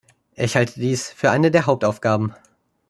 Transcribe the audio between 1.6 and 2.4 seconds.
Hauptaufgaben.